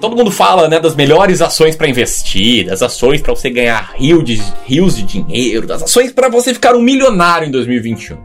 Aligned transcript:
todo 0.00 0.16
mundo 0.16 0.30
fala 0.30 0.68
né, 0.68 0.80
das 0.80 0.94
melhores 0.94 1.42
ações 1.42 1.76
para 1.76 1.88
investir, 1.88 2.66
das 2.66 2.82
ações 2.82 3.20
para 3.20 3.34
você 3.34 3.50
ganhar 3.50 3.94
rios 3.96 4.24
de, 4.24 4.42
rios 4.64 4.96
de 4.96 5.02
dinheiro, 5.02 5.66
das 5.66 5.82
ações 5.82 6.12
para 6.12 6.28
você 6.28 6.54
ficar 6.54 6.74
um 6.74 6.80
milionário 6.80 7.48
em 7.48 7.50
2021. 7.50 8.18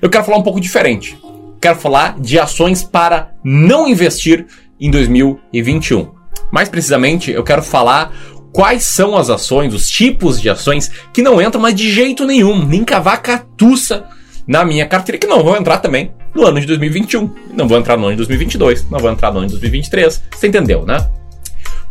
Eu 0.00 0.10
quero 0.10 0.24
falar 0.24 0.38
um 0.38 0.42
pouco 0.42 0.60
diferente. 0.60 1.18
Quero 1.60 1.78
falar 1.78 2.18
de 2.18 2.38
ações 2.38 2.82
para 2.82 3.32
não 3.42 3.88
investir 3.88 4.46
em 4.78 4.90
2021. 4.90 6.10
Mais 6.52 6.68
precisamente, 6.68 7.30
eu 7.30 7.42
quero 7.42 7.62
falar 7.62 8.12
quais 8.52 8.84
são 8.84 9.16
as 9.16 9.30
ações, 9.30 9.74
os 9.74 9.88
tipos 9.88 10.40
de 10.40 10.48
ações 10.48 10.90
que 11.12 11.22
não 11.22 11.40
entram 11.40 11.60
mais 11.60 11.74
de 11.74 11.90
jeito 11.90 12.24
nenhum, 12.24 12.64
nem 12.64 12.84
cavacatuça 12.84 14.06
na 14.46 14.64
minha 14.64 14.86
carteira, 14.86 15.18
que 15.18 15.26
não 15.26 15.42
vão 15.42 15.56
entrar 15.56 15.78
também 15.78 16.12
no 16.36 16.46
ano 16.46 16.60
de 16.60 16.66
2021. 16.66 17.30
Não 17.52 17.66
vão 17.66 17.78
entrar 17.78 17.96
no 17.96 18.04
ano 18.04 18.12
de 18.12 18.18
2022, 18.18 18.88
não 18.90 18.98
vão 18.98 19.12
entrar 19.12 19.32
no 19.32 19.38
ano 19.38 19.46
de 19.46 19.54
2023. 19.54 20.22
Você 20.30 20.46
entendeu, 20.46 20.84
né? 20.84 21.04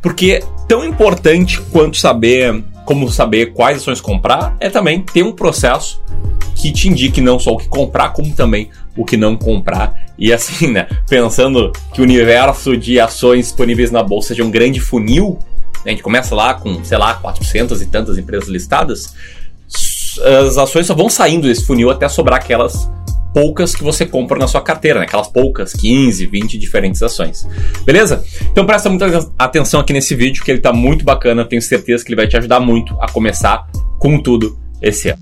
Porque 0.01 0.43
tão 0.67 0.85
importante 0.85 1.59
quanto 1.71 1.97
saber 1.97 2.63
como 2.85 3.11
saber 3.11 3.47
quais 3.47 3.77
ações 3.77 3.99
comprar 3.99 4.55
é 4.59 4.69
também 4.69 5.01
ter 5.01 5.23
um 5.23 5.31
processo 5.31 5.99
que 6.55 6.71
te 6.71 6.87
indique 6.87 7.19
não 7.19 7.39
só 7.39 7.51
o 7.53 7.57
que 7.57 7.67
comprar, 7.67 8.09
como 8.09 8.33
também 8.33 8.69
o 8.95 9.03
que 9.03 9.17
não 9.17 9.35
comprar. 9.35 10.05
E 10.17 10.31
assim, 10.31 10.71
né? 10.71 10.87
Pensando 11.09 11.71
que 11.91 11.99
o 11.99 12.03
universo 12.03 12.77
de 12.77 12.99
ações 12.99 13.47
disponíveis 13.47 13.91
na 13.91 14.03
bolsa 14.03 14.29
seja 14.29 14.43
um 14.43 14.51
grande 14.51 14.79
funil, 14.79 15.39
né, 15.83 15.87
a 15.87 15.89
gente 15.89 16.03
começa 16.03 16.35
lá 16.35 16.53
com, 16.53 16.83
sei 16.83 16.97
lá, 16.97 17.15
400 17.15 17.81
e 17.81 17.87
tantas 17.87 18.17
empresas 18.17 18.47
listadas, 18.47 19.15
as 20.45 20.57
ações 20.57 20.85
só 20.85 20.93
vão 20.93 21.09
saindo 21.09 21.47
desse 21.47 21.65
funil 21.65 21.89
até 21.89 22.07
sobrar 22.07 22.39
aquelas 22.39 22.89
poucas 23.35 23.75
que 23.75 23.83
você 23.83 24.05
compra 24.05 24.39
na 24.39 24.47
sua 24.47 24.61
carteira, 24.61 24.97
né? 24.97 25.05
aquelas 25.05 25.27
poucas, 25.27 25.73
15, 25.73 26.25
20 26.25 26.57
diferentes 26.57 27.03
ações. 27.03 27.45
Beleza? 27.83 28.23
Então 28.49 28.65
presta 28.65 28.89
muita 28.89 29.29
atenção 29.37 29.81
aqui 29.81 29.91
nesse 29.91 30.15
vídeo, 30.15 30.41
que 30.41 30.49
ele 30.49 30.59
está 30.59 30.71
muito 30.71 31.03
bacana, 31.03 31.43
tenho 31.43 31.61
certeza 31.61 32.01
que 32.01 32.11
ele 32.11 32.15
vai 32.15 32.29
te 32.29 32.37
ajudar 32.37 32.61
muito 32.61 32.95
a 33.01 33.11
começar 33.11 33.67
com 33.99 34.17
tudo 34.17 34.57
esse 34.81 35.09
ano. 35.09 35.21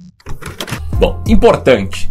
Bom, 1.00 1.24
importante, 1.28 2.08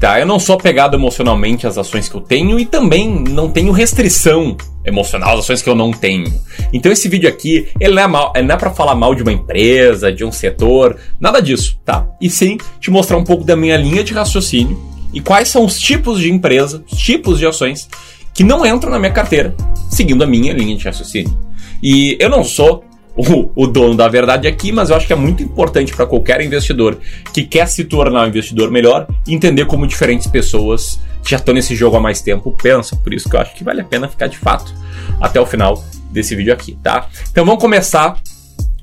tá? 0.00 0.18
Eu 0.18 0.26
não 0.26 0.40
sou 0.40 0.56
apegado 0.56 0.96
emocionalmente 0.96 1.64
às 1.64 1.78
ações 1.78 2.08
que 2.08 2.16
eu 2.16 2.20
tenho 2.20 2.58
e 2.58 2.66
também 2.66 3.08
não 3.08 3.48
tenho 3.48 3.70
restrição 3.70 4.56
emocional 4.84 5.34
às 5.34 5.44
ações 5.44 5.62
que 5.62 5.70
eu 5.70 5.76
não 5.76 5.92
tenho. 5.92 6.26
Então 6.72 6.90
esse 6.90 7.08
vídeo 7.08 7.28
aqui, 7.28 7.68
ele 7.78 7.94
não 7.94 8.02
é, 8.02 8.06
mal, 8.08 8.32
não 8.34 8.52
é 8.52 8.58
para 8.58 8.72
falar 8.72 8.96
mal 8.96 9.14
de 9.14 9.22
uma 9.22 9.32
empresa, 9.32 10.12
de 10.12 10.24
um 10.24 10.32
setor, 10.32 10.96
nada 11.20 11.40
disso, 11.40 11.78
tá? 11.84 12.04
E 12.20 12.28
sim 12.28 12.58
te 12.80 12.90
mostrar 12.90 13.16
um 13.16 13.24
pouco 13.24 13.44
da 13.44 13.54
minha 13.54 13.76
linha 13.76 14.02
de 14.02 14.12
raciocínio 14.12 14.85
e 15.12 15.20
quais 15.20 15.48
são 15.48 15.64
os 15.64 15.78
tipos 15.78 16.20
de 16.20 16.30
empresa, 16.30 16.84
os 16.90 16.98
tipos 16.98 17.38
de 17.38 17.46
ações 17.46 17.88
que 18.34 18.44
não 18.44 18.66
entram 18.66 18.90
na 18.90 18.98
minha 18.98 19.12
carteira, 19.12 19.54
seguindo 19.90 20.22
a 20.22 20.26
minha 20.26 20.52
linha 20.52 20.76
de 20.76 20.84
raciocínio. 20.84 21.36
E 21.82 22.16
eu 22.20 22.28
não 22.28 22.44
sou 22.44 22.84
o, 23.16 23.50
o 23.54 23.66
dono 23.66 23.96
da 23.96 24.08
verdade 24.08 24.46
aqui, 24.46 24.70
mas 24.70 24.90
eu 24.90 24.96
acho 24.96 25.06
que 25.06 25.12
é 25.12 25.16
muito 25.16 25.42
importante 25.42 25.94
para 25.94 26.06
qualquer 26.06 26.40
investidor 26.42 26.98
que 27.32 27.44
quer 27.44 27.66
se 27.66 27.84
tornar 27.84 28.24
um 28.24 28.28
investidor 28.28 28.70
melhor 28.70 29.06
entender 29.26 29.64
como 29.64 29.86
diferentes 29.86 30.26
pessoas 30.26 31.00
que 31.24 31.30
já 31.30 31.38
estão 31.38 31.54
nesse 31.54 31.74
jogo 31.74 31.96
há 31.96 32.00
mais 32.00 32.20
tempo 32.20 32.52
pensam. 32.52 32.98
Por 32.98 33.14
isso 33.14 33.28
que 33.28 33.36
eu 33.36 33.40
acho 33.40 33.54
que 33.54 33.64
vale 33.64 33.80
a 33.80 33.84
pena 33.84 34.08
ficar 34.08 34.26
de 34.26 34.36
fato 34.36 34.74
até 35.20 35.40
o 35.40 35.46
final 35.46 35.82
desse 36.10 36.36
vídeo 36.36 36.52
aqui, 36.52 36.78
tá? 36.82 37.08
Então 37.30 37.44
vamos 37.44 37.60
começar 37.60 38.20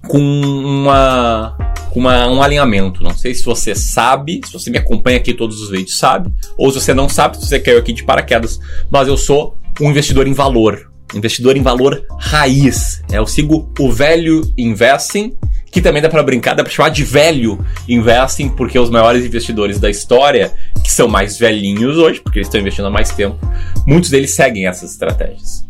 com 0.08 0.20
uma 0.20 1.58
com 1.90 2.00
uma, 2.00 2.28
um 2.28 2.42
alinhamento. 2.42 3.04
Não 3.04 3.16
sei 3.16 3.36
se 3.36 3.46
você 3.46 3.76
sabe, 3.76 4.42
se 4.44 4.52
você 4.52 4.72
me 4.72 4.78
acompanha 4.80 5.18
aqui 5.18 5.34
todos 5.34 5.62
os 5.62 5.70
vídeos, 5.70 5.98
sabe, 5.98 6.34
ou 6.58 6.72
se 6.72 6.82
você 6.82 6.94
não 6.94 7.08
sabe, 7.08 7.38
se 7.38 7.46
você 7.46 7.60
caiu 7.60 7.78
aqui 7.78 7.94
de 7.94 8.04
paraquedas, 8.04 8.60
mas 8.90 9.08
eu 9.08 9.16
sou 9.16 9.56
um 9.80 9.92
investidor 9.92 10.28
em 10.28 10.34
valor. 10.34 10.92
Investidor 11.14 11.56
em 11.56 11.62
valor 11.62 12.04
raiz. 12.20 13.04
É, 13.12 13.20
eu 13.20 13.28
sigo 13.28 13.72
o 13.80 13.92
velho 13.92 14.42
investing 14.58 15.38
que 15.74 15.82
também 15.82 16.04
dá 16.04 16.08
para 16.08 16.22
brincar, 16.22 16.54
dá 16.54 16.64
para 16.64 16.72
chamar 16.72 16.90
de 16.90 17.04
velho 17.04 17.66
investing, 17.90 18.48
porque 18.50 18.78
os 18.78 18.92
maiores 18.92 19.26
investidores 19.26 19.80
da 19.80 19.90
história, 19.90 20.54
que 20.84 20.92
são 20.92 21.08
mais 21.08 21.40
velhinhos 21.40 21.98
hoje, 21.98 22.20
porque 22.20 22.38
eles 22.38 22.48
estão 22.48 22.62
investindo 22.62 22.86
há 22.86 22.92
mais 22.92 23.10
tempo, 23.10 23.40
muitos 23.86 24.10
deles 24.10 24.36
seguem 24.36 24.68
essas 24.68 24.92
estratégias. 24.92 25.66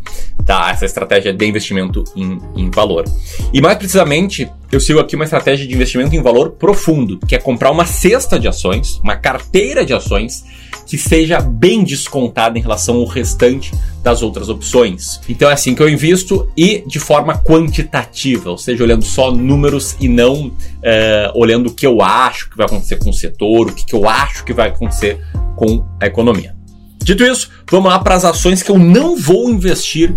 Tá, 0.45 0.69
essa 0.71 0.85
estratégia 0.85 1.33
de 1.33 1.45
investimento 1.45 2.03
em, 2.15 2.37
em 2.55 2.69
valor. 2.69 3.05
E 3.53 3.61
mais 3.61 3.77
precisamente, 3.77 4.49
eu 4.71 4.79
sigo 4.79 4.99
aqui 4.99 5.15
uma 5.15 5.23
estratégia 5.23 5.65
de 5.65 5.73
investimento 5.73 6.15
em 6.15 6.21
valor 6.21 6.51
profundo, 6.51 7.17
que 7.19 7.35
é 7.35 7.39
comprar 7.39 7.71
uma 7.71 7.85
cesta 7.85 8.37
de 8.39 8.47
ações, 8.47 8.99
uma 9.03 9.15
carteira 9.15 9.85
de 9.85 9.93
ações 9.93 10.43
que 10.85 10.97
seja 10.97 11.39
bem 11.39 11.83
descontada 11.83 12.57
em 12.57 12.61
relação 12.61 12.97
ao 12.97 13.05
restante 13.05 13.71
das 14.03 14.21
outras 14.21 14.49
opções. 14.49 15.19
Então 15.29 15.49
é 15.49 15.53
assim 15.53 15.73
que 15.73 15.81
eu 15.81 15.89
invisto 15.89 16.51
e 16.57 16.83
de 16.85 16.99
forma 16.99 17.37
quantitativa, 17.37 18.49
ou 18.49 18.57
seja, 18.57 18.83
olhando 18.83 19.05
só 19.05 19.31
números 19.31 19.95
e 19.99 20.09
não 20.09 20.47
uh, 20.47 20.53
olhando 21.35 21.67
o 21.67 21.73
que 21.73 21.87
eu 21.87 22.01
acho 22.01 22.49
que 22.49 22.57
vai 22.57 22.65
acontecer 22.65 22.97
com 22.97 23.09
o 23.09 23.13
setor, 23.13 23.69
o 23.69 23.73
que, 23.73 23.85
que 23.85 23.95
eu 23.95 24.07
acho 24.07 24.43
que 24.43 24.53
vai 24.53 24.69
acontecer 24.69 25.19
com 25.55 25.85
a 25.99 26.05
economia. 26.05 26.53
Dito 27.03 27.23
isso, 27.23 27.49
vamos 27.69 27.91
lá 27.91 27.99
para 27.99 28.15
as 28.15 28.23
ações 28.23 28.63
que 28.63 28.71
eu 28.71 28.79
não 28.79 29.17
vou 29.17 29.49
investir 29.49 30.15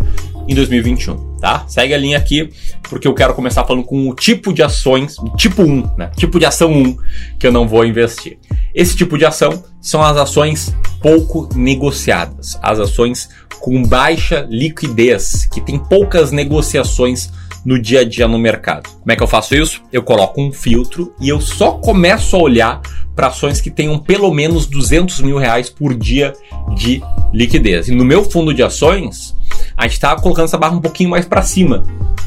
em 0.48 0.54
2021, 0.54 1.36
tá? 1.38 1.64
Segue 1.66 1.92
a 1.92 1.98
linha 1.98 2.16
aqui, 2.16 2.48
porque 2.82 3.08
eu 3.08 3.14
quero 3.14 3.34
começar 3.34 3.64
falando 3.64 3.84
com 3.84 4.08
o 4.08 4.14
tipo 4.14 4.52
de 4.52 4.62
ações, 4.62 5.16
tipo 5.36 5.62
1, 5.62 5.96
né? 5.96 6.12
Tipo 6.16 6.38
de 6.38 6.46
ação 6.46 6.72
1 6.72 6.96
que 7.40 7.46
eu 7.48 7.52
não 7.52 7.66
vou 7.66 7.84
investir. 7.84 8.38
Esse 8.72 8.96
tipo 8.96 9.18
de 9.18 9.24
ação 9.24 9.64
são 9.80 10.00
as 10.00 10.16
ações 10.16 10.72
pouco 11.00 11.48
negociadas, 11.56 12.56
as 12.62 12.78
ações 12.78 13.28
com 13.58 13.82
baixa 13.82 14.46
liquidez, 14.48 15.46
que 15.46 15.60
tem 15.60 15.78
poucas 15.78 16.30
negociações 16.30 17.32
no 17.64 17.80
dia 17.80 18.00
a 18.00 18.04
dia 18.04 18.28
no 18.28 18.38
mercado. 18.38 18.88
Como 18.88 19.10
é 19.10 19.16
que 19.16 19.22
eu 19.24 19.26
faço 19.26 19.56
isso? 19.56 19.82
Eu 19.92 20.04
coloco 20.04 20.40
um 20.40 20.52
filtro 20.52 21.12
e 21.20 21.28
eu 21.28 21.40
só 21.40 21.72
começo 21.72 22.36
a 22.36 22.38
olhar 22.38 22.80
para 23.16 23.26
ações 23.26 23.60
que 23.60 23.70
tenham 23.70 23.98
pelo 23.98 24.32
menos 24.32 24.66
200 24.66 25.20
mil 25.22 25.38
reais 25.38 25.68
por 25.68 25.94
dia 25.94 26.32
de 26.76 27.02
liquidez. 27.32 27.88
E 27.88 27.94
no 27.94 28.04
meu 28.04 28.22
fundo 28.22 28.54
de 28.54 28.62
ações, 28.62 29.34
a 29.76 29.84
gente 29.84 29.94
está 29.94 30.14
colocando 30.14 30.44
essa 30.44 30.58
barra 30.58 30.76
um 30.76 30.80
pouquinho 30.80 31.10
mais 31.10 31.24
para 31.24 31.42
cima. 31.42 31.82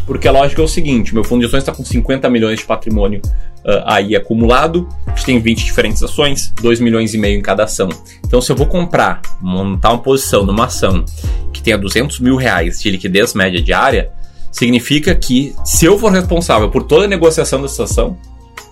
Porque 0.06 0.28
a 0.28 0.32
lógica 0.32 0.62
é 0.62 0.66
o 0.66 0.68
seguinte: 0.68 1.14
meu 1.14 1.24
fundo 1.24 1.42
de 1.42 1.46
ações 1.46 1.62
está 1.62 1.72
com 1.72 1.86
50 1.86 2.30
milhões 2.30 2.60
de 2.60 2.66
patrimônio 2.66 3.22
uh, 3.60 3.84
aí 3.86 4.16
acumulado, 4.16 4.88
a 5.06 5.12
gente 5.12 5.26
tem 5.26 5.40
20 5.40 5.64
diferentes 5.64 6.02
ações, 6.02 6.52
2 6.62 6.80
milhões 6.80 7.14
e 7.14 7.18
meio 7.18 7.38
em 7.38 7.42
cada 7.42 7.64
ação. 7.64 7.90
Então, 8.26 8.42
se 8.42 8.52
eu 8.52 8.56
vou 8.56 8.66
comprar, 8.66 9.22
montar 9.40 9.92
uma 9.92 10.02
posição 10.02 10.46
numa 10.46 10.66
ação 10.66 11.06
que 11.54 11.62
tenha 11.62 11.78
200 11.78 12.20
mil 12.20 12.36
reais 12.36 12.82
de 12.82 12.90
liquidez 12.90 13.34
média 13.36 13.62
diária, 13.62 14.12
significa 14.52 15.14
que 15.14 15.54
se 15.64 15.86
eu 15.86 15.98
for 15.98 16.12
responsável 16.12 16.70
por 16.70 16.84
toda 16.84 17.06
a 17.06 17.08
negociação 17.08 17.62
dessa 17.62 17.84
ação, 17.84 18.18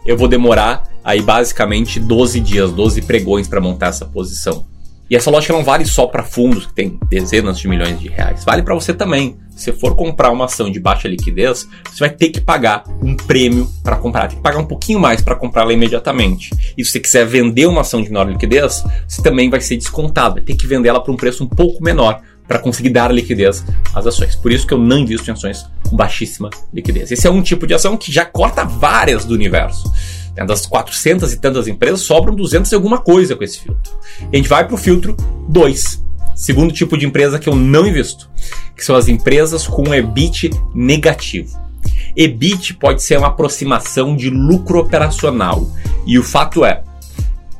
eu 0.05 0.17
vou 0.17 0.27
demorar 0.27 0.83
aí 1.03 1.21
basicamente 1.21 1.99
12 1.99 2.39
dias, 2.39 2.71
12 2.71 3.01
pregões 3.03 3.47
para 3.47 3.61
montar 3.61 3.87
essa 3.87 4.05
posição. 4.05 4.65
E 5.09 5.15
essa 5.15 5.31
lógica 5.31 5.53
não 5.53 5.63
vale 5.63 5.85
só 5.85 6.05
para 6.05 6.23
fundos 6.23 6.65
que 6.65 6.73
tem 6.73 6.99
dezenas 7.09 7.59
de 7.59 7.67
milhões 7.67 7.99
de 7.99 8.09
reais, 8.09 8.43
vale 8.43 8.61
para 8.61 8.75
você 8.75 8.93
também. 8.93 9.37
Se 9.55 9.71
for 9.71 9.95
comprar 9.95 10.29
uma 10.29 10.45
ação 10.45 10.69
de 10.69 10.79
baixa 10.79 11.07
liquidez, 11.07 11.67
você 11.89 11.99
vai 11.99 12.09
ter 12.11 12.29
que 12.29 12.39
pagar 12.39 12.83
um 13.01 13.15
prêmio 13.15 13.67
para 13.83 13.95
comprar, 13.95 14.27
tem 14.27 14.37
que 14.37 14.43
pagar 14.43 14.59
um 14.59 14.65
pouquinho 14.65 14.99
mais 14.99 15.19
para 15.19 15.35
comprá-la 15.35 15.73
imediatamente. 15.73 16.51
E 16.77 16.85
se 16.85 16.91
você 16.91 16.99
quiser 16.99 17.25
vender 17.25 17.65
uma 17.65 17.81
ação 17.81 18.03
de 18.03 18.09
menor 18.09 18.29
liquidez, 18.29 18.83
você 19.07 19.21
também 19.21 19.49
vai 19.49 19.59
ser 19.59 19.77
descontado, 19.77 20.35
vai 20.35 20.43
ter 20.43 20.55
que 20.55 20.67
vender 20.67 20.89
ela 20.89 21.01
por 21.01 21.11
um 21.11 21.17
preço 21.17 21.43
um 21.43 21.47
pouco 21.47 21.83
menor 21.83 22.21
para 22.47 22.59
conseguir 22.59 22.89
dar 22.89 23.11
liquidez 23.11 23.65
às 23.93 24.05
ações. 24.05 24.35
Por 24.35 24.51
isso 24.51 24.65
que 24.65 24.73
eu 24.73 24.77
não 24.77 24.99
invisto 24.99 25.29
em 25.29 25.33
ações 25.33 25.65
com 25.89 25.95
baixíssima 25.95 26.49
liquidez. 26.73 27.11
Esse 27.11 27.27
é 27.27 27.31
um 27.31 27.41
tipo 27.41 27.67
de 27.67 27.73
ação 27.73 27.97
que 27.97 28.11
já 28.11 28.25
corta 28.25 28.63
várias 28.63 29.25
do 29.25 29.33
universo. 29.33 29.91
Das 30.45 30.65
400 30.65 31.33
e 31.33 31.39
tantas 31.39 31.67
empresas, 31.67 32.01
sobram 32.01 32.35
200 32.35 32.71
e 32.71 32.75
alguma 32.75 32.99
coisa 32.99 33.35
com 33.35 33.43
esse 33.43 33.59
filtro. 33.59 33.91
A 34.31 34.35
gente 34.35 34.49
vai 34.49 34.65
para 34.65 34.75
o 34.75 34.77
filtro 34.77 35.15
2. 35.49 36.03
Segundo 36.35 36.73
tipo 36.73 36.97
de 36.97 37.05
empresa 37.05 37.39
que 37.39 37.49
eu 37.49 37.55
não 37.55 37.87
invisto, 37.87 38.29
que 38.75 38.85
são 38.85 38.95
as 38.95 39.07
empresas 39.07 39.65
com 39.65 39.93
EBIT 39.93 40.51
negativo. 40.73 41.57
EBIT 42.15 42.75
pode 42.75 43.01
ser 43.01 43.17
uma 43.17 43.27
aproximação 43.27 44.15
de 44.15 44.29
lucro 44.29 44.79
operacional. 44.79 45.67
E 46.05 46.19
o 46.19 46.23
fato 46.23 46.63
é, 46.63 46.83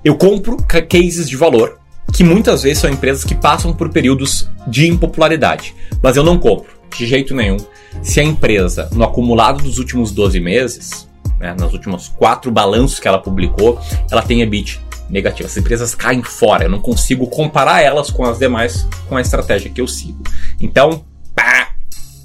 eu 0.04 0.16
compro 0.16 0.58
cases 0.58 1.28
de 1.28 1.36
valor 1.36 1.80
que 2.14 2.24
muitas 2.24 2.64
vezes 2.64 2.80
são 2.80 2.90
empresas 2.90 3.24
que 3.24 3.36
passam 3.36 3.74
por 3.74 3.90
períodos 3.90 4.50
de 4.68 4.88
impopularidade, 4.88 5.76
mas 6.02 6.16
eu 6.16 6.24
não 6.24 6.38
compro 6.38 6.78
de 6.96 7.06
jeito 7.06 7.36
nenhum 7.36 7.58
se 8.02 8.20
a 8.20 8.24
empresa, 8.24 8.90
no 8.94 9.04
acumulado 9.04 9.64
dos 9.64 9.78
últimos 9.80 10.12
12 10.12 10.40
meses, 10.40 11.07
né, 11.40 11.56
nos 11.58 11.74
últimos 11.74 12.08
quatro 12.10 12.52
balanços 12.52 13.00
que 13.00 13.08
ela 13.08 13.20
publicou, 13.20 13.80
ela 14.12 14.22
tem 14.22 14.42
EBIT 14.42 14.80
negativo. 15.10 15.48
As 15.48 15.58
empresas 15.58 15.96
caem 15.96 16.24
fora, 16.24 16.66
eu 16.66 16.70
não 16.70 16.80
consigo 16.80 17.28
comparar 17.28 17.82
elas 17.82 18.10
com 18.10 18.24
as 18.26 18.38
demais 18.38 18.88
com 19.08 19.16
a 19.16 19.22
estratégia 19.22 19.70
que 19.70 19.82
eu 19.82 19.88
sigo. 19.88 20.22
Então, 20.60 21.06
pá, 21.36 21.72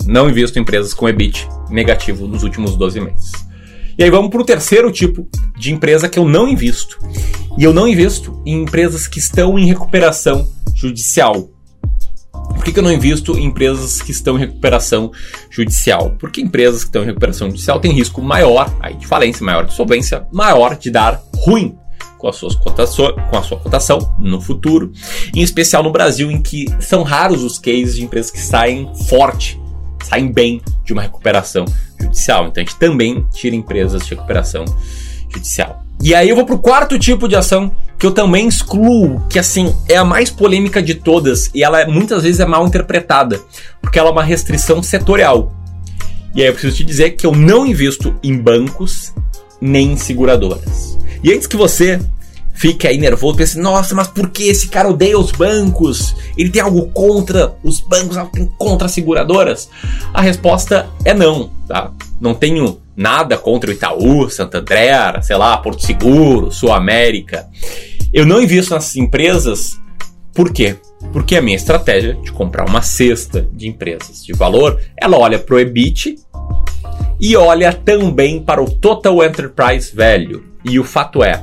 não 0.06 0.28
invisto 0.28 0.58
em 0.58 0.62
empresas 0.62 0.92
com 0.94 1.08
EBIT 1.08 1.48
negativo 1.70 2.26
nos 2.26 2.42
últimos 2.42 2.76
12 2.76 3.00
meses. 3.00 3.32
E 3.98 4.02
aí 4.02 4.10
vamos 4.10 4.30
para 4.30 4.40
o 4.40 4.44
terceiro 4.44 4.90
tipo 4.90 5.28
de 5.56 5.72
empresa 5.72 6.08
que 6.08 6.18
eu 6.18 6.26
não 6.26 6.48
invisto. 6.48 6.98
E 7.58 7.64
eu 7.64 7.74
não 7.74 7.86
invisto 7.86 8.40
em 8.44 8.62
empresas 8.62 9.06
que 9.06 9.18
estão 9.18 9.58
em 9.58 9.66
recuperação 9.66 10.48
judicial. 10.74 11.50
Por 12.48 12.64
que, 12.64 12.72
que 12.72 12.78
eu 12.78 12.82
não 12.82 12.92
invisto 12.92 13.36
em 13.36 13.46
empresas 13.46 14.00
que 14.00 14.12
estão 14.12 14.36
em 14.36 14.40
recuperação 14.40 15.10
judicial? 15.50 16.14
Porque 16.18 16.40
empresas 16.40 16.82
que 16.84 16.88
estão 16.88 17.02
em 17.02 17.06
recuperação 17.06 17.48
judicial 17.48 17.80
têm 17.80 17.92
risco 17.92 18.22
maior 18.22 18.72
aí 18.80 18.94
de 18.94 19.06
falência, 19.06 19.44
maior 19.44 19.64
de 19.64 19.74
solvência, 19.74 20.26
maior 20.30 20.76
de 20.76 20.90
dar 20.90 21.20
ruim 21.36 21.76
com, 22.22 22.28
as 22.28 22.36
suas 22.36 22.54
com 22.54 22.70
a 23.36 23.42
sua 23.42 23.58
cotação 23.58 24.14
no 24.16 24.40
futuro, 24.40 24.92
em 25.34 25.42
especial 25.42 25.82
no 25.82 25.90
Brasil, 25.90 26.30
em 26.30 26.40
que 26.40 26.66
são 26.78 27.02
raros 27.02 27.42
os 27.42 27.58
cases 27.58 27.96
de 27.96 28.04
empresas 28.04 28.30
que 28.30 28.40
saem 28.40 28.88
forte, 29.08 29.60
saem 30.04 30.30
bem 30.30 30.62
de 30.84 30.92
uma 30.92 31.02
recuperação 31.02 31.64
judicial. 32.00 32.46
Então 32.46 32.62
a 32.62 32.64
gente 32.64 32.78
também 32.78 33.26
tira 33.32 33.56
empresas 33.56 34.04
de 34.04 34.10
recuperação 34.10 34.64
judicial. 35.28 35.82
E 36.00 36.14
aí 36.14 36.28
eu 36.28 36.36
vou 36.36 36.46
pro 36.46 36.58
quarto 36.58 36.98
tipo 36.98 37.28
de 37.28 37.34
ação 37.34 37.74
que 38.02 38.06
eu 38.06 38.10
também 38.10 38.48
excluo, 38.48 39.22
que 39.30 39.38
assim 39.38 39.72
é 39.88 39.96
a 39.96 40.04
mais 40.04 40.28
polêmica 40.28 40.82
de 40.82 40.92
todas 40.92 41.48
e 41.54 41.62
ela 41.62 41.86
muitas 41.86 42.24
vezes 42.24 42.40
é 42.40 42.44
mal 42.44 42.66
interpretada, 42.66 43.40
porque 43.80 43.96
ela 43.96 44.08
é 44.08 44.12
uma 44.12 44.24
restrição 44.24 44.82
setorial. 44.82 45.52
E 46.34 46.42
aí 46.42 46.48
eu 46.48 46.52
preciso 46.52 46.78
te 46.78 46.82
dizer 46.82 47.10
que 47.10 47.24
eu 47.24 47.30
não 47.30 47.64
invisto 47.64 48.12
em 48.20 48.36
bancos 48.36 49.14
nem 49.60 49.92
em 49.92 49.96
seguradoras. 49.96 50.98
E 51.22 51.32
antes 51.32 51.46
que 51.46 51.56
você 51.56 52.00
fique 52.52 52.88
aí 52.88 52.98
nervoso, 52.98 53.36
pense, 53.36 53.56
nossa, 53.56 53.94
mas 53.94 54.08
por 54.08 54.30
que 54.30 54.48
esse 54.48 54.66
cara 54.66 54.88
odeia 54.88 55.16
os 55.16 55.30
bancos? 55.30 56.16
Ele 56.36 56.50
tem 56.50 56.60
algo 56.60 56.88
contra 56.88 57.54
os 57.62 57.78
bancos, 57.78 58.16
algo 58.16 58.32
tem 58.32 58.46
contra 58.58 58.86
as 58.86 58.92
seguradoras? 58.92 59.70
A 60.12 60.20
resposta 60.20 60.88
é 61.04 61.14
não, 61.14 61.52
tá? 61.68 61.92
Não 62.20 62.34
tenho 62.34 62.80
nada 62.96 63.38
contra 63.38 63.70
o 63.70 63.72
Itaú, 63.72 64.28
Santander, 64.28 65.22
sei 65.22 65.36
lá, 65.36 65.56
Porto 65.58 65.86
Seguro, 65.86 66.50
Sul 66.50 66.72
América. 66.72 67.48
Eu 68.12 68.26
não 68.26 68.42
invisto 68.42 68.74
nessas 68.74 68.94
empresas, 68.96 69.80
por 70.34 70.52
quê? 70.52 70.76
Porque 71.14 71.34
a 71.34 71.40
minha 71.40 71.56
estratégia 71.56 72.12
de 72.14 72.30
comprar 72.30 72.68
uma 72.68 72.82
cesta 72.82 73.48
de 73.52 73.66
empresas 73.66 74.22
de 74.22 74.34
valor, 74.34 74.78
ela 75.00 75.18
olha 75.18 75.38
para 75.38 75.54
o 75.54 75.58
EBIT 75.58 76.16
e 77.18 77.34
olha 77.36 77.72
também 77.72 78.42
para 78.42 78.62
o 78.62 78.70
Total 78.70 79.24
Enterprise 79.24 79.96
Value. 79.96 80.44
E 80.62 80.78
o 80.78 80.84
fato 80.84 81.24
é, 81.24 81.42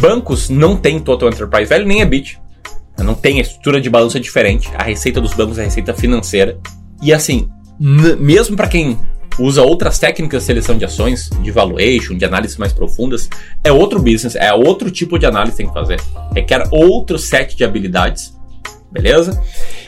bancos 0.00 0.48
não 0.48 0.76
têm 0.76 0.98
Total 0.98 1.28
Enterprise 1.28 1.68
Value 1.68 1.86
nem 1.86 2.00
EBIT. 2.00 2.40
Não 2.98 3.14
tem 3.14 3.38
a 3.38 3.42
estrutura 3.42 3.80
de 3.80 3.88
balança 3.88 4.18
diferente. 4.18 4.68
A 4.74 4.82
receita 4.82 5.20
dos 5.20 5.32
bancos 5.32 5.58
é 5.58 5.62
a 5.62 5.64
receita 5.66 5.94
financeira. 5.94 6.58
E 7.00 7.12
assim, 7.12 7.48
mesmo 7.78 8.56
para 8.56 8.66
quem 8.66 8.98
usa 9.38 9.62
outras 9.62 9.98
técnicas 9.98 10.42
de 10.42 10.46
seleção 10.46 10.76
de 10.76 10.84
ações, 10.84 11.30
de 11.42 11.50
valuation, 11.50 12.16
de 12.16 12.24
análise 12.24 12.58
mais 12.58 12.72
profundas, 12.72 13.28
é 13.64 13.72
outro 13.72 14.00
business, 14.00 14.36
é 14.36 14.52
outro 14.52 14.90
tipo 14.90 15.18
de 15.18 15.26
análise 15.26 15.52
que 15.52 15.58
tem 15.58 15.66
que 15.66 15.74
fazer. 15.74 16.00
Requer 16.34 16.68
outro 16.70 17.18
set 17.18 17.56
de 17.56 17.64
habilidades, 17.64 18.36
beleza? 18.90 19.42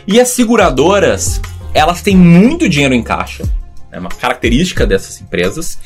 E 0.07 0.21
as 0.21 0.29
seguradoras, 0.29 1.41
elas 1.75 2.03
têm 2.03 2.17
muito 2.17 2.69
dinheiro 2.69 2.95
em 2.95 3.03
caixa, 3.03 3.45
é 3.93 3.99
uma 3.99 4.09
característica 4.09 4.87
dessas 4.87 5.21
empresas. 5.21 5.79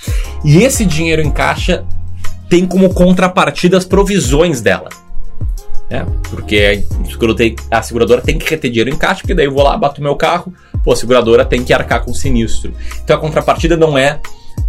E 0.44 0.59
esse 0.62 0.85
dinheiro 0.85 1.20
em 1.20 1.31
caixa 1.31 1.85
tem 2.49 2.64
como 2.64 2.94
contrapartida 2.94 3.76
as 3.76 3.85
provisões 3.85 4.61
dela. 4.61 4.88
É, 5.88 6.05
porque 6.31 6.85
a 7.70 7.82
seguradora 7.82 8.20
tem 8.20 8.38
que 8.38 8.49
reter 8.49 8.70
dinheiro 8.70 8.91
em 8.91 8.97
caixa, 8.97 9.20
porque 9.20 9.35
daí 9.35 9.47
eu 9.47 9.52
vou 9.52 9.62
lá, 9.62 9.76
bato 9.76 10.02
meu 10.02 10.17
carro, 10.17 10.52
pô, 10.87 10.93
a 10.93 10.97
seguradora 10.97 11.44
tem 11.44 11.65
que 11.65 11.73
arcar 11.73 12.05
com 12.05 12.15
sinistro. 12.15 12.73
Então 13.03 13.17
a 13.17 13.19
contrapartida 13.19 13.77
não 13.77 13.99
é 13.99 14.21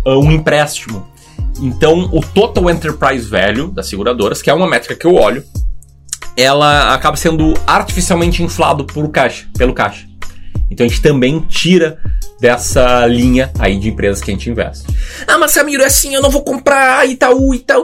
uh, 0.04 0.18
um 0.18 0.32
empréstimo. 0.32 1.08
Então 1.62 2.10
o 2.12 2.22
Total 2.22 2.68
Enterprise 2.72 3.30
Value 3.30 3.72
das 3.72 3.88
seguradoras, 3.88 4.42
que 4.42 4.50
é 4.50 4.54
uma 4.54 4.68
métrica 4.68 4.96
que 4.96 5.06
eu 5.06 5.14
olho, 5.14 5.44
ela 6.36 6.92
acaba 6.92 7.16
sendo 7.16 7.54
artificialmente 7.68 8.42
inflado 8.42 8.84
por 8.84 9.08
caixa, 9.10 9.48
pelo 9.56 9.76
caixa. 9.76 10.08
Então 10.72 10.88
a 10.88 10.90
gente 10.90 11.02
também 11.04 11.40
tira 11.42 12.00
dessa 12.40 13.06
linha 13.06 13.52
aí 13.60 13.78
de 13.78 13.90
empresas 13.90 14.22
que 14.22 14.32
a 14.32 14.34
gente 14.34 14.50
investe. 14.50 14.86
Ah, 15.28 15.38
mas 15.38 15.52
Samiro, 15.52 15.84
é 15.84 15.86
assim, 15.86 16.16
eu 16.16 16.22
não 16.22 16.32
vou 16.32 16.44
comprar 16.44 17.08
Itaú 17.08 17.54
e 17.54 17.60
tal. 17.60 17.84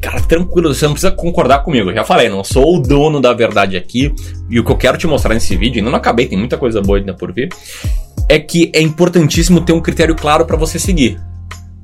Cara, 0.00 0.20
tranquilo, 0.20 0.72
você 0.72 0.84
não 0.84 0.92
precisa 0.92 1.12
concordar 1.12 1.60
comigo. 1.60 1.92
Já 1.92 2.04
falei, 2.04 2.28
não 2.28 2.44
sou 2.44 2.76
o 2.76 2.80
dono 2.80 3.20
da 3.20 3.32
verdade 3.32 3.76
aqui. 3.76 4.14
E 4.48 4.60
o 4.60 4.64
que 4.64 4.70
eu 4.70 4.76
quero 4.76 4.98
te 4.98 5.06
mostrar 5.06 5.34
nesse 5.34 5.56
vídeo, 5.56 5.78
ainda 5.78 5.90
não 5.90 5.98
acabei, 5.98 6.26
tem 6.26 6.38
muita 6.38 6.56
coisa 6.56 6.80
boa 6.80 6.98
ainda 6.98 7.14
por 7.14 7.32
vir, 7.32 7.48
é 8.28 8.38
que 8.38 8.70
é 8.74 8.80
importantíssimo 8.80 9.60
ter 9.60 9.72
um 9.72 9.80
critério 9.80 10.14
claro 10.14 10.44
para 10.44 10.56
você 10.56 10.78
seguir 10.78 11.18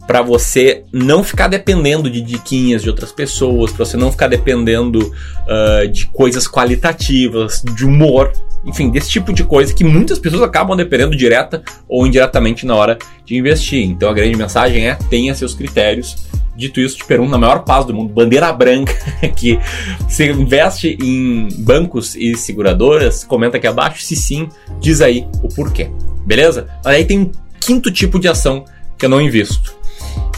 para 0.06 0.20
você 0.20 0.85
não 0.93 1.23
ficar 1.23 1.49
dependendo 1.49 2.11
de 2.11 2.20
diquinhas 2.20 2.82
de 2.82 2.91
outras 2.91 3.12
pessoas, 3.12 3.73
para 3.73 3.85
você 3.85 3.97
não 3.97 4.11
ficar 4.11 4.26
dependendo 4.26 4.99
uh, 5.00 5.88
de 5.88 6.06
coisas 6.06 6.47
qualitativas, 6.47 7.62
de 7.75 7.87
humor, 7.87 8.32
enfim, 8.64 8.91
desse 8.91 9.11
tipo 9.11 9.32
de 9.32 9.44
coisa 9.44 9.73
que 9.75 9.85
muitas 9.85 10.19
pessoas 10.19 10.43
acabam 10.43 10.76
dependendo 10.76 11.17
direta 11.17 11.62
ou 11.88 12.06
indiretamente 12.06 12.64
na 12.67 12.75
hora 12.75 12.99
de 13.25 13.37
investir. 13.37 13.85
Então 13.85 14.09
a 14.09 14.12
grande 14.12 14.37
mensagem 14.37 14.88
é 14.88 14.94
tenha 14.94 15.35
seus 15.35 15.55
critérios. 15.55 16.31
Dito 16.55 16.81
isso, 16.81 16.99
te 16.99 17.05
pergunto 17.05 17.31
na 17.31 17.38
maior 17.38 17.61
paz 17.61 17.87
do 17.87 17.94
mundo, 17.94 18.12
bandeira 18.12 18.53
branca, 18.53 18.94
que 19.35 19.59
você 20.06 20.31
investe 20.31 20.99
em 21.03 21.49
bancos 21.59 22.14
e 22.14 22.37
seguradoras, 22.37 23.25
comenta 23.25 23.56
aqui 23.56 23.67
abaixo, 23.67 24.03
se 24.03 24.14
sim, 24.14 24.49
diz 24.79 25.00
aí 25.00 25.26
o 25.43 25.49
porquê. 25.49 25.91
Beleza? 26.26 26.69
Aí 26.85 27.05
tem 27.05 27.20
um 27.20 27.31
quinto 27.59 27.91
tipo 27.91 28.19
de 28.19 28.29
ação 28.29 28.64
que 28.99 29.06
eu 29.06 29.11
não 29.11 29.20
invisto 29.20 29.82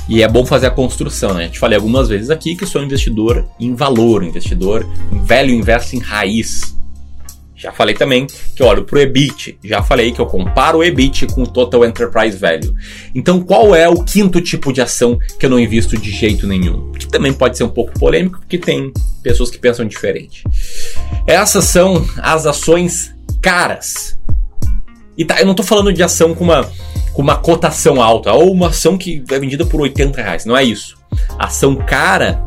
e 0.09 0.23
é 0.23 0.29
bom 0.29 0.45
fazer 0.45 0.67
a 0.67 0.71
construção, 0.71 1.35
né? 1.35 1.45
A 1.45 1.47
gente 1.47 1.59
falei 1.59 1.77
algumas 1.77 2.09
vezes 2.09 2.31
aqui 2.31 2.55
que 2.55 2.65
eu 2.65 2.69
sou 2.69 2.83
investidor 2.83 3.47
em 3.59 3.75
valor, 3.75 4.23
investidor 4.23 4.87
em 5.11 5.19
velho 5.19 5.51
investe 5.51 5.97
em 5.97 6.01
raiz. 6.01 6.77
Já 7.57 7.73
falei 7.73 7.95
também 7.95 8.27
que 8.27 8.63
eu 8.63 8.67
olho 8.67 8.85
para 8.85 8.97
o 8.97 9.01
EBIT. 9.01 9.59
Já 9.65 9.83
falei 9.83 10.13
que 10.13 10.21
eu 10.21 10.27
comparo 10.27 10.79
o 10.79 10.85
EBIT 10.85 11.27
com 11.29 11.43
o 11.43 11.47
Total 11.47 11.85
Enterprise 11.85 12.37
Value. 12.37 12.75
Então, 13.15 13.41
qual 13.41 13.75
é 13.75 13.89
o 13.89 14.03
quinto 14.03 14.41
tipo 14.41 14.73
de 14.73 14.81
ação 14.81 15.19
que 15.39 15.47
eu 15.47 15.51
não 15.51 15.59
invisto 15.59 15.97
de 15.97 16.11
jeito 16.11 16.47
nenhum? 16.47 16.91
Que 16.93 17.07
também 17.07 17.33
pode 17.33 17.57
ser 17.57 17.65
um 17.65 17.69
pouco 17.69 17.99
polêmico, 17.99 18.39
porque 18.41 18.59
tem 18.59 18.93
pessoas 19.23 19.51
que 19.51 19.59
pensam 19.59 19.87
diferente. 19.87 20.43
Essas 21.27 21.65
são 21.65 22.05
as 22.19 22.45
ações 22.45 23.15
caras. 23.41 24.19
E 25.17 25.25
tá, 25.25 25.39
eu 25.39 25.45
não 25.45 25.53
estou 25.53 25.65
falando 25.65 25.93
de 25.93 26.03
ação 26.03 26.35
com 26.35 26.45
uma 26.45 26.69
com 27.13 27.23
uma 27.23 27.37
cotação 27.37 28.03
alta, 28.03 28.33
ou 28.33 28.53
uma 28.53 28.69
ação 28.69 28.99
que 28.99 29.23
é 29.31 29.39
vendida 29.39 29.65
por 29.65 29.81
80 29.81 30.21
reais. 30.21 30.45
Não 30.45 30.57
é 30.57 30.65
isso. 30.65 30.97
Ação 31.39 31.77
cara 31.77 32.43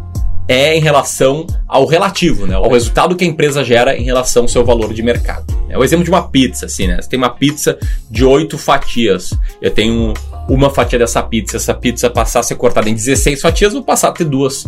é 0.48 0.78
em 0.78 0.80
relação 0.80 1.46
ao 1.68 1.86
relativo, 1.86 2.48
né? 2.48 2.56
Ao 2.56 2.70
resultado 2.70 3.16
que 3.16 3.24
a 3.24 3.28
empresa 3.28 3.64
gera 3.64 3.98
em 3.98 4.04
relação 4.04 4.44
ao 4.44 4.50
seu 4.50 4.64
valor 4.64 4.94
de 4.94 5.04
mercado. 5.04 5.46
É 5.70 5.78
o 5.78 5.84
exemplo 5.84 6.06
de 6.06 6.10
uma 6.10 6.30
pizza, 6.30 6.66
assim, 6.66 6.88
né? 6.88 7.02
Você 7.02 7.10
tem 7.10 7.18
uma 7.18 7.30
pizza 7.30 7.78
de 8.10 8.24
8 8.24 8.58
fatias. 8.58 9.34
Eu 9.62 9.72
tenho 9.72 10.14
uma 10.48 10.70
fatia 10.70 10.98
dessa 10.98 11.22
pizza. 11.22 11.58
Essa 11.58 11.74
pizza 11.74 12.10
passar 12.10 12.40
a 12.40 12.44
ser 12.44 12.56
cortada 12.56 12.90
em 12.90 12.94
16 12.94 13.42
fatias, 13.42 13.74
eu 13.74 13.80
vou 13.80 13.86
passar 13.86 14.10
a 14.10 14.12
ter 14.12 14.26
duas 14.26 14.66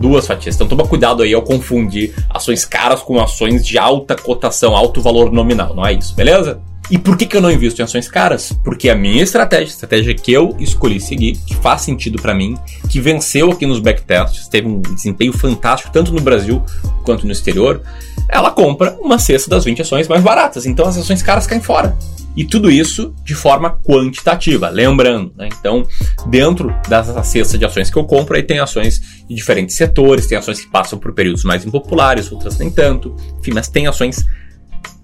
duas 0.00 0.26
fatias. 0.26 0.54
Então 0.54 0.66
toma 0.66 0.86
cuidado 0.86 1.22
aí 1.22 1.32
ao 1.32 1.42
confundir 1.42 2.12
ações 2.28 2.64
caras 2.64 3.02
com 3.02 3.20
ações 3.20 3.64
de 3.64 3.78
alta 3.78 4.16
cotação, 4.16 4.76
alto 4.76 5.00
valor 5.00 5.30
nominal, 5.32 5.74
não 5.74 5.86
é 5.86 5.92
isso, 5.92 6.14
beleza? 6.14 6.60
E 6.90 6.98
por 6.98 7.16
que, 7.16 7.26
que 7.26 7.36
eu 7.36 7.40
não 7.40 7.50
invisto 7.50 7.80
em 7.80 7.84
ações 7.84 8.08
caras? 8.08 8.52
Porque 8.62 8.88
a 8.88 8.94
minha 8.94 9.22
estratégia, 9.22 9.66
a 9.66 9.74
estratégia 9.74 10.14
que 10.14 10.32
eu 10.32 10.56
escolhi 10.58 11.00
seguir, 11.00 11.36
que 11.44 11.54
faz 11.56 11.82
sentido 11.82 12.20
para 12.20 12.32
mim, 12.34 12.56
que 12.88 13.00
venceu 13.00 13.50
aqui 13.50 13.66
nos 13.66 13.80
backtests, 13.80 14.46
teve 14.46 14.68
um 14.68 14.80
desempenho 14.80 15.32
fantástico 15.32 15.92
tanto 15.92 16.12
no 16.12 16.20
Brasil 16.20 16.62
quanto 17.02 17.26
no 17.26 17.32
exterior, 17.32 17.82
ela 18.28 18.50
compra 18.50 18.96
uma 19.00 19.18
cesta 19.18 19.50
das 19.50 19.64
20 19.64 19.82
ações 19.82 20.06
mais 20.06 20.22
baratas. 20.22 20.64
Então 20.64 20.86
as 20.86 20.96
ações 20.96 21.22
caras 21.22 21.46
caem 21.46 21.60
fora. 21.60 21.96
E 22.36 22.44
tudo 22.44 22.70
isso 22.70 23.14
de 23.24 23.34
forma 23.34 23.78
quantitativa, 23.82 24.68
lembrando. 24.68 25.32
Né? 25.36 25.48
Então, 25.58 25.84
dentro 26.26 26.72
dessa 26.86 27.22
cesta 27.22 27.56
de 27.56 27.64
ações 27.64 27.88
que 27.88 27.96
eu 27.96 28.04
compro, 28.04 28.36
aí 28.36 28.42
tem 28.42 28.60
ações 28.60 29.00
de 29.26 29.34
diferentes 29.34 29.74
setores, 29.74 30.26
tem 30.26 30.36
ações 30.36 30.60
que 30.60 30.70
passam 30.70 30.98
por 30.98 31.14
períodos 31.14 31.44
mais 31.44 31.64
impopulares, 31.64 32.30
outras 32.30 32.58
nem 32.58 32.70
tanto. 32.70 33.16
Enfim, 33.40 33.52
mas 33.54 33.68
tem 33.68 33.86
ações 33.86 34.26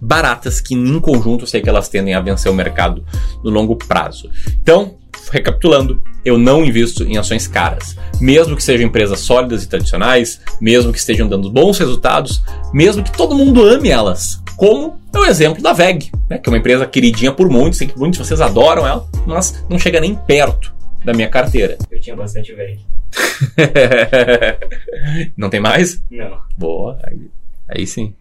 baratas 0.01 0.61
que, 0.61 0.75
em 0.75 1.01
conjunto, 1.01 1.45
eu 1.45 1.47
sei 1.47 1.61
que 1.61 1.69
elas 1.69 1.89
tendem 1.89 2.15
a 2.15 2.21
vencer 2.21 2.51
o 2.51 2.55
mercado 2.55 3.05
no 3.43 3.51
longo 3.51 3.77
prazo. 3.77 4.31
Então, 4.61 4.97
recapitulando, 5.31 6.03
eu 6.25 6.39
não 6.39 6.65
invisto 6.65 7.05
em 7.05 7.17
ações 7.17 7.47
caras, 7.47 7.97
mesmo 8.21 8.57
que 8.57 8.63
sejam 8.63 8.87
empresas 8.87 9.21
sólidas 9.21 9.63
e 9.63 9.69
tradicionais, 9.69 10.41
mesmo 10.61 10.93
que 10.93 10.99
estejam 10.99 11.29
dando 11.29 11.51
bons 11.51 11.79
resultados, 11.79 12.43
mesmo 12.73 13.03
que 13.03 13.13
todo 13.13 13.35
mundo 13.35 13.63
ame 13.63 13.89
elas, 13.89 14.43
como 14.57 15.01
é 15.15 15.19
o 15.19 15.25
exemplo 15.25 15.63
da 15.63 15.73
VEG, 15.73 16.11
né, 16.29 16.39
que 16.39 16.49
é 16.49 16.53
uma 16.53 16.59
empresa 16.59 16.87
queridinha 16.87 17.33
por 17.33 17.49
muitos, 17.49 17.79
sei 17.79 17.87
que 17.87 17.99
muitos 17.99 18.19
de 18.19 18.27
vocês 18.27 18.41
adoram 18.41 18.87
ela, 18.87 19.07
mas 19.27 19.65
não 19.69 19.79
chega 19.79 20.01
nem 20.01 20.15
perto 20.15 20.73
da 21.05 21.13
minha 21.13 21.29
carteira. 21.29 21.79
Eu 21.91 22.01
tinha 22.01 22.17
bastante 22.17 22.55
VEG. 22.55 22.81
não 25.37 25.51
tem 25.51 25.61
mais? 25.61 26.03
Não. 26.11 26.39
Boa, 26.57 26.99
aí, 27.05 27.31
aí 27.69 27.87
sim 27.87 28.15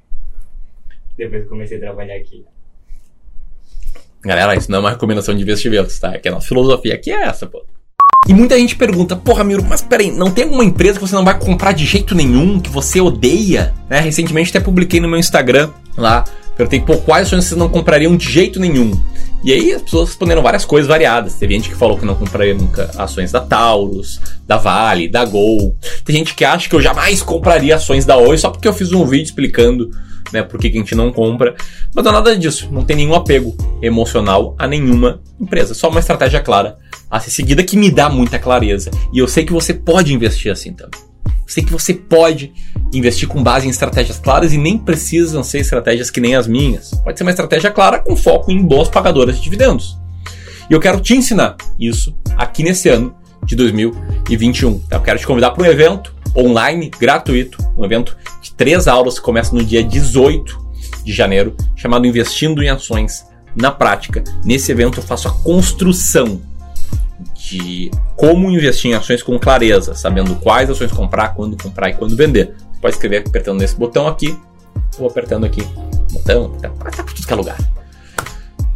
depois 1.18 1.44
que 1.44 1.50
comecei 1.50 1.78
a 1.78 1.82
trabalhar 1.82 2.16
aqui. 2.16 2.44
Galera, 4.24 4.56
isso 4.56 4.70
não 4.70 4.78
é 4.78 4.82
uma 4.82 4.90
recomendação 4.92 5.36
de 5.36 5.42
investimentos, 5.42 5.98
tá? 6.00 6.14
É 6.14 6.20
que 6.20 6.28
a 6.28 6.32
nossa 6.32 6.48
filosofia 6.48 6.94
aqui 6.94 7.12
é 7.12 7.24
essa, 7.24 7.48
pô. 7.48 7.66
E 8.28 8.34
muita 8.34 8.58
gente 8.58 8.76
pergunta, 8.76 9.16
porra, 9.16 9.44
Miro, 9.44 9.64
mas 9.64 9.82
peraí, 9.82 10.12
não 10.12 10.30
tem 10.30 10.44
alguma 10.44 10.64
empresa 10.64 11.00
que 11.00 11.08
você 11.08 11.16
não 11.16 11.26
vai 11.26 11.40
comprar 11.40 11.72
de 11.72 11.86
jeito 11.86 12.14
nenhum, 12.14 12.60
que 12.60 12.70
você 12.70 13.02
odeia? 13.02 13.74
Né? 13.90 14.00
Recentemente 14.00 14.52
até 14.52 14.60
publiquei 14.60 15.00
no 15.00 15.08
meu 15.08 15.18
Instagram 15.18 15.72
lá, 15.98 16.24
Perguntei, 16.62 16.82
pô, 16.82 16.98
quais 16.98 17.28
ações 17.28 17.46
vocês 17.46 17.58
não 17.58 17.70
comprariam 17.70 18.16
de 18.16 18.30
jeito 18.30 18.60
nenhum? 18.60 18.92
E 19.44 19.52
aí 19.52 19.74
as 19.74 19.82
pessoas 19.82 20.10
responderam 20.10 20.44
várias 20.44 20.66
coisas 20.66 20.88
variadas. 20.88 21.34
Teve 21.34 21.56
gente 21.56 21.70
que 21.70 21.76
falou 21.76 21.98
que 21.98 22.06
não 22.06 22.14
compraria 22.14 22.54
nunca 22.54 22.92
ações 22.98 23.32
da 23.32 23.40
Taurus, 23.40 24.22
da 24.46 24.58
Vale, 24.58 25.08
da 25.08 25.26
Gol. 25.26 25.76
Tem 26.06 26.18
gente 26.18 26.36
que 26.36 26.46
acha 26.46 26.70
que 26.70 26.76
eu 26.76 26.82
jamais 26.82 27.24
compraria 27.24 27.76
ações 27.76 28.06
da 28.06 28.18
Oi 28.18 28.38
só 28.38 28.52
porque 28.52 28.68
eu 28.68 28.74
fiz 28.74 28.92
um 28.92 29.06
vídeo 29.06 29.26
explicando 29.26 29.90
né, 30.32 30.44
por 30.44 30.60
que, 30.60 30.70
que 30.70 30.78
a 30.78 30.82
gente 30.82 30.96
não 30.96 31.12
compra. 31.12 31.56
Mas 31.94 32.04
não 32.04 32.12
é 32.12 32.16
nada 32.16 32.38
disso. 32.38 32.70
Não 32.72 32.84
tem 32.84 32.96
nenhum 32.96 33.14
apego 33.14 33.56
emocional 33.82 34.56
a 34.58 34.68
nenhuma 34.68 35.22
empresa. 35.40 35.74
Só 35.74 35.90
uma 35.90 36.00
estratégia 36.00 36.40
clara 36.40 36.78
a 37.10 37.20
ser 37.20 37.32
seguida 37.32 37.64
que 37.64 37.78
me 37.78 37.92
dá 37.92 38.10
muita 38.10 38.40
clareza. 38.40 38.92
E 39.14 39.20
eu 39.20 39.28
sei 39.28 39.46
que 39.46 39.54
você 39.54 39.74
pode 39.74 40.14
investir 40.14 40.52
assim 40.52 40.74
também. 40.74 41.00
Sei 41.46 41.64
que 41.64 41.72
você 41.72 41.94
pode 41.94 42.54
investir 42.94 43.28
com 43.28 43.44
base 43.44 43.68
em 43.68 43.70
estratégias 43.70 44.18
claras 44.18 44.54
e 44.54 44.58
nem 44.58 44.78
precisam 44.78 45.44
ser 45.44 45.60
estratégias 45.60 46.10
que 46.10 46.22
nem 46.22 46.34
as 46.34 46.48
minhas. 46.48 46.92
Pode 47.04 47.18
ser 47.18 47.24
uma 47.24 47.32
estratégia 47.32 47.70
clara 47.70 48.00
com 48.00 48.16
foco 48.16 48.50
em 48.52 48.62
boas 48.64 48.88
pagadoras 48.88 49.36
de 49.36 49.44
dividendos. 49.44 49.98
E 50.70 50.74
eu 50.74 50.80
quero 50.80 51.02
te 51.02 51.14
ensinar 51.14 51.58
isso 51.78 52.16
aqui 52.38 52.64
nesse 52.64 52.88
ano 52.88 53.14
de 53.44 53.58
2021. 53.58 54.80
Tá? 54.80 54.96
Eu 54.96 55.02
quero 55.02 55.20
te 55.20 55.28
convidar 55.28 55.52
para 55.52 55.64
um 55.64 55.66
evento 55.66 56.16
online, 56.34 56.90
gratuito, 56.90 57.58
um 57.78 57.84
evento 57.84 58.16
três 58.56 58.88
aulas 58.88 59.20
que 59.20 59.26
começa 59.26 59.56
no 59.56 59.64
dia 59.64 59.84
18 59.84 60.60
de 61.04 61.14
janeiro, 61.14 61.56
chamado 61.76 62.06
Investindo 62.06 62.62
em 62.64 62.70
Ações 62.70 63.26
na 63.56 63.72
Prática. 63.72 64.24
Nesse 64.44 64.72
evento 64.72 65.00
eu 65.00 65.04
faço 65.04 65.28
a 65.28 65.32
construção 65.32 66.42
de 67.36 67.92
como 68.16 68.50
investir 68.50 68.92
em 68.92 68.94
ações 68.94 69.24
com 69.24 69.38
clareza, 69.40 69.94
sabendo 69.96 70.36
quais 70.36 70.70
ações 70.70 70.92
comprar, 70.92 71.30
quando 71.36 71.62
comprar 71.62 71.90
e 71.90 71.94
quando 71.94 72.16
vender. 72.16 72.56
Você 72.72 72.80
pode 72.82 72.96
escrever 72.96 73.24
apertando 73.28 73.60
nesse 73.60 73.76
botão 73.76 74.08
aqui 74.08 74.38
ou 74.98 75.08
apertando 75.08 75.46
aqui. 75.46 75.62
Botão, 76.12 76.52
tá, 76.62 76.70
tá 76.70 77.04
por 77.04 77.14
tudo 77.14 77.28
que 77.28 77.34
é 77.34 77.36
lugar. 77.36 77.58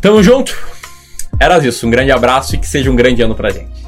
Tamo 0.01 0.21
junto. 0.21 0.55
Era 1.39 1.57
isso. 1.65 1.85
Um 1.85 1.89
grande 1.89 2.11
abraço 2.11 2.55
e 2.55 2.57
que 2.57 2.67
seja 2.67 2.89
um 2.89 2.95
grande 2.95 3.21
ano 3.21 3.35
pra 3.35 3.49
gente. 3.49 3.84